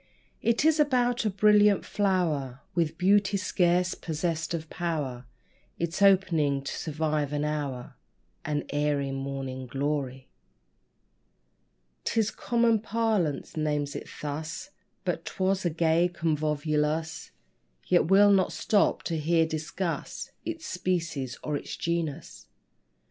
It 0.41 0.65
is 0.65 0.79
about 0.79 1.25
a 1.25 1.29
brilliant 1.29 1.85
flower, 1.85 2.61
With 2.73 2.97
beauty 2.97 3.37
scarce 3.37 3.93
possessed 3.93 4.51
of 4.55 4.67
power 4.71 5.27
Its 5.77 6.01
opening 6.01 6.63
to 6.63 6.75
survive 6.75 7.31
an 7.31 7.45
hour 7.45 7.93
An 8.43 8.63
airy 8.71 9.11
Morning 9.11 9.67
Glory. 9.67 10.27
'Tis 12.03 12.31
common 12.31 12.79
parlance 12.79 13.55
names 13.55 13.95
it 13.95 14.09
thus; 14.23 14.71
But 15.05 15.23
'twas 15.23 15.65
a 15.65 15.69
gay 15.69 16.09
convolvulus: 16.11 17.29
Yet 17.85 18.07
we'll 18.07 18.31
not 18.31 18.51
stop 18.51 19.03
to 19.03 19.19
here 19.19 19.45
discuss 19.45 20.31
Its 20.43 20.65
species 20.65 21.37
or 21.43 21.55
its 21.55 21.77
genus. 21.77 22.47